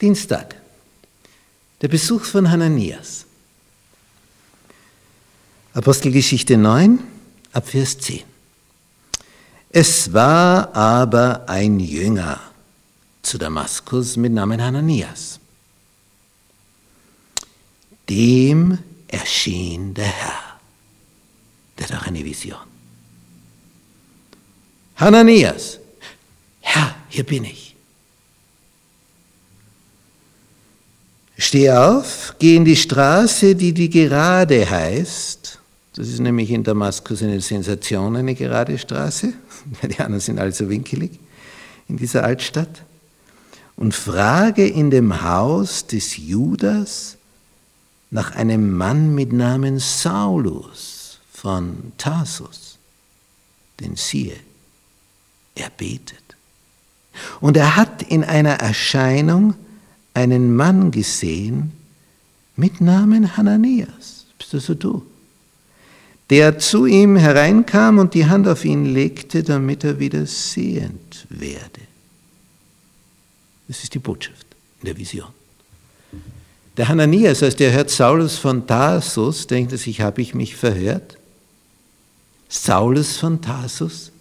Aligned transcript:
Dienstag. 0.00 0.56
Der 1.82 1.88
Besuch 1.88 2.24
von 2.24 2.50
Hananias. 2.50 3.26
Apostelgeschichte 5.74 6.56
9, 6.56 6.98
Abvers 7.52 7.98
10. 7.98 8.22
Es 9.70 10.12
war 10.12 10.74
aber 10.74 11.48
ein 11.48 11.78
Jünger 11.78 12.40
zu 13.22 13.38
Damaskus 13.38 14.16
mit 14.16 14.32
Namen 14.32 14.60
Hananias. 14.60 15.38
Dem 18.08 18.78
erschien 19.06 19.94
der 19.94 20.06
Herr. 20.06 20.60
Der 21.78 21.88
hat 21.88 22.02
auch 22.02 22.06
eine 22.06 22.24
Vision. 22.24 22.58
Hananias, 24.96 25.78
Herr, 26.60 26.96
hier 27.08 27.24
bin 27.24 27.44
ich. 27.44 27.69
Steh 31.40 31.70
auf, 31.70 32.34
geh 32.38 32.54
in 32.54 32.66
die 32.66 32.76
Straße, 32.76 33.54
die 33.54 33.72
die 33.72 33.88
gerade 33.88 34.68
heißt. 34.68 35.58
Das 35.94 36.06
ist 36.06 36.20
nämlich 36.20 36.50
in 36.50 36.62
Damaskus 36.62 37.22
eine 37.22 37.40
Sensation, 37.40 38.14
eine 38.14 38.34
gerade 38.34 38.76
Straße. 38.76 39.32
Die 39.82 39.98
anderen 40.00 40.20
sind 40.20 40.38
also 40.38 40.68
winkelig 40.68 41.18
in 41.88 41.96
dieser 41.96 42.24
Altstadt. 42.24 42.82
Und 43.74 43.94
frage 43.94 44.68
in 44.68 44.90
dem 44.90 45.22
Haus 45.22 45.86
des 45.86 46.18
Judas 46.18 47.16
nach 48.10 48.36
einem 48.36 48.76
Mann 48.76 49.14
mit 49.14 49.32
Namen 49.32 49.78
Saulus 49.78 51.20
von 51.32 51.92
Tarsus. 51.96 52.76
Denn 53.80 53.96
siehe, 53.96 54.36
er 55.54 55.70
betet. 55.70 56.36
Und 57.40 57.56
er 57.56 57.76
hat 57.76 58.02
in 58.02 58.24
einer 58.24 58.56
Erscheinung 58.60 59.54
einen 60.14 60.54
Mann 60.54 60.90
gesehen 60.90 61.72
mit 62.56 62.80
Namen 62.80 63.36
Hananias. 63.36 64.26
Bist 64.38 64.52
du 64.52 64.58
so 64.58 64.74
du? 64.74 65.06
Der 66.28 66.58
zu 66.58 66.86
ihm 66.86 67.16
hereinkam 67.16 67.98
und 67.98 68.14
die 68.14 68.26
Hand 68.26 68.46
auf 68.46 68.64
ihn 68.64 68.86
legte, 68.86 69.42
damit 69.42 69.82
er 69.82 69.98
wieder 69.98 70.26
sehend 70.26 71.26
werde. 71.28 71.80
Das 73.66 73.82
ist 73.82 73.94
die 73.94 73.98
Botschaft 73.98 74.46
in 74.80 74.86
der 74.86 74.96
Vision. 74.96 75.28
Der 76.76 76.88
Hananias, 76.88 77.42
als 77.42 77.56
der 77.56 77.72
hört 77.72 77.90
Saulus 77.90 78.38
von 78.38 78.66
Tarsus, 78.66 79.46
denkt 79.46 79.72
er 79.72 79.78
sich, 79.78 80.00
habe 80.00 80.22
ich 80.22 80.34
mich 80.34 80.56
verhört? 80.56 81.18
Saulus 82.48 83.16
von 83.16 83.40
Tarsus, 83.40 84.12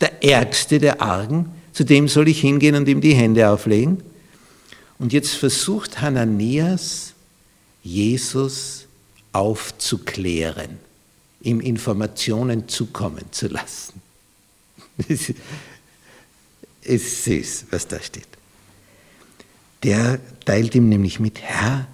der 0.00 0.22
Ärgste 0.24 0.78
der 0.78 1.00
Argen, 1.00 1.50
zu 1.72 1.84
dem 1.84 2.08
soll 2.08 2.28
ich 2.28 2.40
hingehen 2.40 2.74
und 2.74 2.88
ihm 2.88 3.00
die 3.00 3.14
Hände 3.14 3.48
auflegen? 3.48 4.02
Und 4.98 5.12
jetzt 5.12 5.34
versucht 5.34 6.00
Hananias, 6.00 7.12
Jesus 7.82 8.86
aufzuklären, 9.32 10.78
ihm 11.42 11.60
Informationen 11.60 12.68
zukommen 12.68 13.24
zu 13.30 13.48
lassen. 13.48 14.00
Es 16.88 17.02
ist 17.02 17.24
süß, 17.24 17.64
was 17.72 17.88
da 17.88 18.00
steht. 18.00 18.28
Der 19.82 20.20
teilt 20.44 20.72
ihm 20.76 20.88
nämlich 20.88 21.18
mit, 21.18 21.42
Herr, 21.42 21.88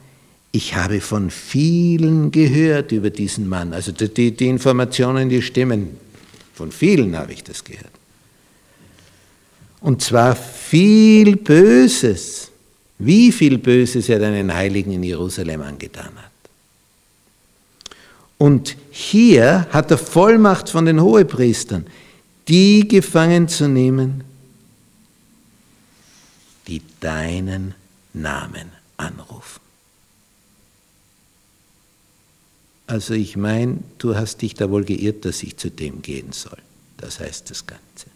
ich 0.52 0.74
habe 0.74 1.00
von 1.00 1.30
vielen 1.30 2.30
gehört 2.30 2.92
über 2.92 3.08
diesen 3.08 3.48
Mann. 3.48 3.72
Also 3.72 3.90
die, 3.90 4.36
die 4.36 4.48
Informationen, 4.48 5.30
die 5.30 5.40
stimmen. 5.40 5.96
Von 6.52 6.70
vielen 6.70 7.16
habe 7.16 7.32
ich 7.32 7.42
das 7.42 7.64
gehört. 7.64 7.90
Und 9.80 10.02
zwar 10.02 10.36
viel 10.36 11.36
Böses 11.36 12.51
wie 12.98 13.32
viel 13.32 13.58
Böses 13.58 14.08
er 14.08 14.18
deinen 14.18 14.52
Heiligen 14.52 14.92
in 14.92 15.02
Jerusalem 15.02 15.62
angetan 15.62 16.12
hat. 16.16 16.32
Und 18.38 18.76
hier 18.90 19.66
hat 19.70 19.90
er 19.90 19.98
Vollmacht 19.98 20.68
von 20.68 20.84
den 20.84 21.00
Hohepriestern, 21.00 21.86
die 22.48 22.88
gefangen 22.88 23.48
zu 23.48 23.68
nehmen, 23.68 24.24
die 26.66 26.82
deinen 27.00 27.74
Namen 28.12 28.70
anrufen. 28.96 29.60
Also 32.86 33.14
ich 33.14 33.36
meine, 33.36 33.78
du 33.98 34.16
hast 34.16 34.42
dich 34.42 34.54
da 34.54 34.70
wohl 34.70 34.84
geirrt, 34.84 35.24
dass 35.24 35.42
ich 35.42 35.56
zu 35.56 35.70
dem 35.70 36.02
gehen 36.02 36.32
soll. 36.32 36.58
Das 36.96 37.20
heißt 37.20 37.50
das 37.50 37.66
Ganze. 37.66 38.06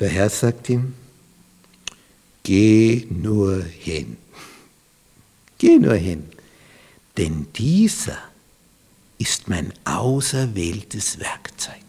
Der 0.00 0.08
Herr 0.08 0.30
sagt 0.30 0.68
ihm, 0.68 0.94
Geh 2.46 3.08
nur 3.10 3.64
hin. 3.64 4.16
Geh 5.58 5.80
nur 5.80 5.96
hin. 5.96 6.28
Denn 7.16 7.52
dieser 7.54 8.18
ist 9.18 9.48
mein 9.48 9.72
auserwähltes 9.84 11.18
Werkzeug, 11.18 11.82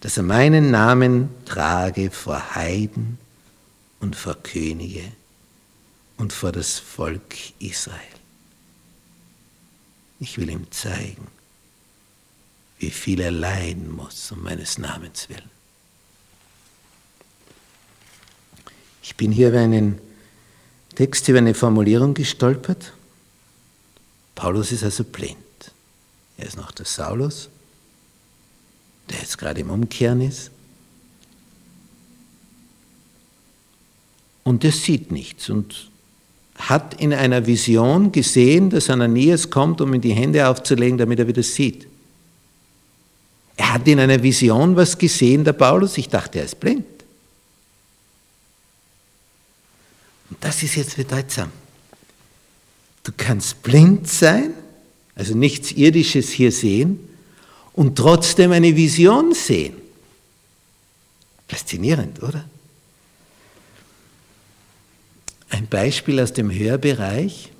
dass 0.00 0.18
er 0.18 0.24
meinen 0.24 0.70
Namen 0.70 1.30
trage 1.46 2.10
vor 2.10 2.54
Heiden 2.54 3.16
und 4.00 4.14
vor 4.14 4.34
Könige 4.34 5.04
und 6.18 6.34
vor 6.34 6.52
das 6.52 6.78
Volk 6.78 7.36
Israel. 7.58 7.96
Ich 10.20 10.36
will 10.36 10.50
ihm 10.50 10.70
zeigen, 10.70 11.28
wie 12.78 12.90
viel 12.90 13.20
er 13.20 13.30
leiden 13.30 13.90
muss 13.90 14.32
um 14.32 14.42
meines 14.42 14.76
Namens 14.76 15.30
willen. 15.30 15.57
Ich 19.08 19.16
bin 19.16 19.32
hier 19.32 19.48
über 19.48 19.60
einen 19.60 19.98
Text, 20.94 21.26
über 21.28 21.38
eine 21.38 21.54
Formulierung 21.54 22.12
gestolpert. 22.12 22.92
Paulus 24.34 24.70
ist 24.70 24.84
also 24.84 25.02
blind. 25.02 25.38
Er 26.36 26.46
ist 26.46 26.58
noch 26.58 26.72
der 26.72 26.84
Saulus, 26.84 27.48
der 29.08 29.18
jetzt 29.18 29.38
gerade 29.38 29.62
im 29.62 29.70
Umkehren 29.70 30.20
ist. 30.20 30.50
Und 34.44 34.62
der 34.62 34.72
sieht 34.72 35.10
nichts 35.10 35.48
und 35.48 35.90
hat 36.56 37.00
in 37.00 37.14
einer 37.14 37.46
Vision 37.46 38.12
gesehen, 38.12 38.68
dass 38.68 38.90
Ananias 38.90 39.48
kommt, 39.48 39.80
um 39.80 39.94
ihm 39.94 40.02
die 40.02 40.12
Hände 40.12 40.46
aufzulegen, 40.46 40.98
damit 40.98 41.18
er 41.18 41.26
wieder 41.26 41.42
sieht. 41.42 41.86
Er 43.56 43.72
hat 43.72 43.88
in 43.88 44.00
einer 44.00 44.22
Vision 44.22 44.76
was 44.76 44.98
gesehen, 44.98 45.44
der 45.44 45.54
Paulus. 45.54 45.96
Ich 45.96 46.10
dachte, 46.10 46.40
er 46.40 46.44
ist 46.44 46.60
blind. 46.60 46.84
Und 50.27 50.27
das 50.40 50.62
ist 50.62 50.76
jetzt 50.76 50.96
bedeutsam. 50.96 51.50
Du 53.02 53.12
kannst 53.16 53.62
blind 53.62 54.08
sein, 54.08 54.52
also 55.14 55.34
nichts 55.34 55.72
Irdisches 55.72 56.30
hier 56.30 56.52
sehen 56.52 57.00
und 57.72 57.96
trotzdem 57.96 58.52
eine 58.52 58.76
Vision 58.76 59.34
sehen. 59.34 59.74
Faszinierend, 61.48 62.22
oder? 62.22 62.44
Ein 65.48 65.66
Beispiel 65.66 66.20
aus 66.20 66.32
dem 66.34 66.52
Hörbereich. 66.52 67.50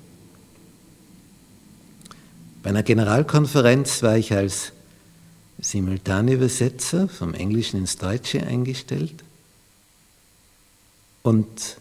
Bei 2.61 2.69
einer 2.69 2.83
Generalkonferenz 2.83 4.03
war 4.03 4.17
ich 4.17 4.33
als 4.33 4.73
Simultanübersetzer 5.59 7.09
vom 7.09 7.33
Englischen 7.33 7.79
ins 7.79 7.97
Deutsche 7.97 8.45
eingestellt 8.45 9.23
und 11.23 11.77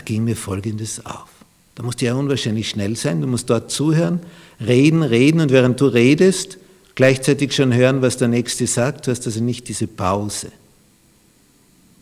da 0.00 0.04
ging 0.04 0.24
mir 0.24 0.36
Folgendes 0.36 1.04
auf. 1.04 1.28
Da 1.74 1.82
musst 1.82 2.00
du 2.00 2.06
ja 2.06 2.14
unwahrscheinlich 2.14 2.70
schnell 2.70 2.96
sein, 2.96 3.20
du 3.20 3.26
musst 3.26 3.50
dort 3.50 3.70
zuhören, 3.70 4.20
reden, 4.58 5.02
reden 5.02 5.40
und 5.40 5.50
während 5.50 5.78
du 5.78 5.86
redest, 5.86 6.56
gleichzeitig 6.94 7.54
schon 7.54 7.74
hören, 7.74 8.00
was 8.00 8.16
der 8.16 8.28
Nächste 8.28 8.66
sagt. 8.66 9.06
Du 9.06 9.10
hast 9.10 9.26
also 9.26 9.42
nicht 9.42 9.68
diese 9.68 9.86
Pause, 9.86 10.52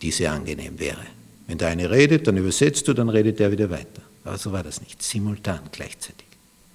die 0.01 0.13
sehr 0.13 0.33
angenehm 0.33 0.79
wäre. 0.79 1.05
Wenn 1.49 1.59
der 1.59 1.69
eine 1.69 1.91
redet, 1.91 2.29
dann 2.29 2.37
übersetzt 2.37 2.87
du, 2.87 2.95
dann 2.95 3.09
redet 3.09 3.41
der 3.41 3.51
wieder 3.51 3.69
weiter. 3.69 4.03
Aber 4.25 4.39
so 4.39 4.53
war 4.53 4.63
das 4.63 4.81
nicht, 4.81 5.03
simultan 5.03 5.61
gleichzeitig. 5.73 6.27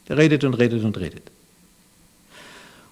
Der 0.09 0.17
redet 0.17 0.43
und 0.43 0.55
redet 0.55 0.83
und 0.83 0.97
redet. 0.97 1.31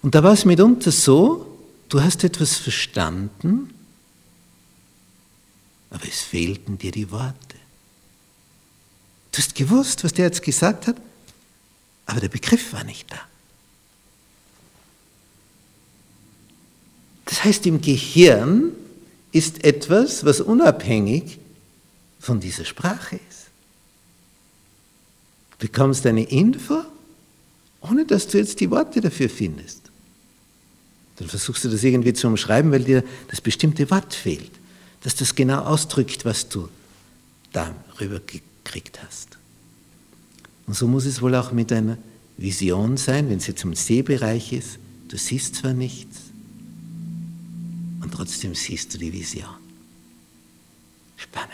Und 0.01 0.15
da 0.15 0.23
war 0.23 0.33
es 0.33 0.45
mitunter 0.45 0.91
so, 0.91 1.59
du 1.89 2.01
hast 2.01 2.23
etwas 2.23 2.55
verstanden, 2.55 3.73
aber 5.89 6.05
es 6.07 6.21
fehlten 6.21 6.77
dir 6.77 6.91
die 6.91 7.11
Worte. 7.11 7.60
Du 9.31 9.37
hast 9.37 9.55
gewusst, 9.55 10.03
was 10.03 10.13
der 10.13 10.25
jetzt 10.25 10.43
gesagt 10.43 10.87
hat, 10.87 10.97
aber 12.05 12.19
der 12.19 12.29
Begriff 12.29 12.73
war 12.73 12.83
nicht 12.83 13.11
da. 13.11 13.19
Das 17.25 17.43
heißt, 17.45 17.65
im 17.65 17.81
Gehirn 17.81 18.73
ist 19.31 19.63
etwas, 19.63 20.25
was 20.25 20.41
unabhängig 20.41 21.39
von 22.19 22.41
dieser 22.41 22.65
Sprache 22.65 23.15
ist. 23.29 23.47
Du 25.51 25.67
bekommst 25.67 26.05
eine 26.05 26.23
Info, 26.23 26.83
ohne 27.79 28.05
dass 28.05 28.27
du 28.27 28.37
jetzt 28.37 28.59
die 28.59 28.69
Worte 28.69 28.99
dafür 28.99 29.29
findest. 29.29 29.79
Dann 31.15 31.29
versuchst 31.29 31.63
du 31.63 31.69
das 31.69 31.83
irgendwie 31.83 32.13
zu 32.13 32.27
umschreiben, 32.27 32.71
weil 32.71 32.83
dir 32.83 33.03
das 33.29 33.39
bestimmte 33.39 33.89
Wort 33.89 34.13
fehlt. 34.13 34.51
dass 35.03 35.15
das 35.15 35.33
genau 35.33 35.61
ausdrückt, 35.61 36.25
was 36.25 36.47
du 36.47 36.69
darüber 37.53 38.19
gekriegt 38.63 39.01
hast. 39.03 39.37
Und 40.67 40.75
so 40.75 40.87
muss 40.87 41.05
es 41.05 41.21
wohl 41.21 41.35
auch 41.35 41.51
mit 41.51 41.71
einer 41.71 41.97
Vision 42.37 42.97
sein, 42.97 43.29
wenn 43.29 43.37
es 43.37 43.47
jetzt 43.47 43.63
im 43.63 43.75
Sehbereich 43.75 44.53
ist. 44.53 44.79
Du 45.09 45.17
siehst 45.17 45.55
zwar 45.55 45.73
nichts, 45.73 46.31
und 48.01 48.11
trotzdem 48.13 48.55
siehst 48.55 48.93
du 48.93 48.97
die 48.97 49.13
Vision. 49.13 49.55
Spannend. 51.17 51.51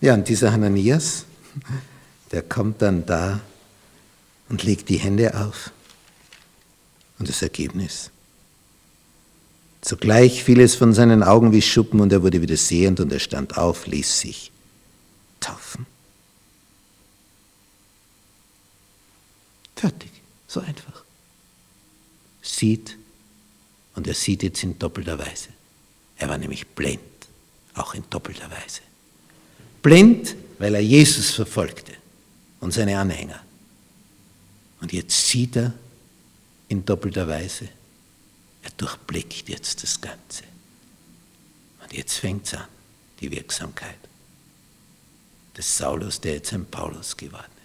Ja, 0.00 0.14
und 0.14 0.28
dieser 0.28 0.52
Hananias, 0.52 1.24
der 2.32 2.42
kommt 2.42 2.82
dann 2.82 3.06
da 3.06 3.40
und 4.48 4.64
legt 4.64 4.88
die 4.88 4.98
Hände 4.98 5.38
auf. 5.38 5.70
Und 7.18 7.28
das 7.28 7.40
Ergebnis. 7.40 8.10
Zugleich 9.80 10.42
fiel 10.42 10.60
es 10.60 10.74
von 10.74 10.92
seinen 10.92 11.22
Augen 11.22 11.52
wie 11.52 11.62
Schuppen 11.62 12.00
und 12.00 12.12
er 12.12 12.22
wurde 12.22 12.42
wieder 12.42 12.56
sehend 12.56 12.98
und 13.00 13.12
er 13.12 13.20
stand 13.20 13.56
auf, 13.56 13.86
ließ 13.86 14.20
sich 14.20 14.50
so 20.56 20.60
einfach. 20.60 21.04
Sieht 22.40 22.96
und 23.94 24.06
er 24.06 24.14
sieht 24.14 24.42
jetzt 24.42 24.62
in 24.62 24.78
doppelter 24.78 25.18
Weise. 25.18 25.48
Er 26.16 26.28
war 26.28 26.38
nämlich 26.38 26.66
blind, 26.66 27.00
auch 27.74 27.94
in 27.94 28.04
doppelter 28.08 28.50
Weise. 28.50 28.80
Blind, 29.82 30.34
weil 30.58 30.74
er 30.74 30.80
Jesus 30.80 31.32
verfolgte 31.32 31.92
und 32.60 32.72
seine 32.72 32.98
Anhänger. 32.98 33.42
Und 34.80 34.92
jetzt 34.92 35.28
sieht 35.28 35.56
er 35.56 35.74
in 36.68 36.84
doppelter 36.84 37.28
Weise. 37.28 37.68
Er 38.62 38.70
durchblickt 38.76 39.48
jetzt 39.48 39.82
das 39.82 40.00
Ganze. 40.00 40.44
Und 41.82 41.92
jetzt 41.92 42.18
fängt 42.18 42.46
es 42.46 42.54
an, 42.54 42.68
die 43.20 43.30
Wirksamkeit 43.30 43.98
des 45.56 45.76
Saulus, 45.76 46.20
der 46.20 46.34
jetzt 46.34 46.52
ein 46.52 46.66
Paulus 46.66 47.16
geworden 47.16 47.55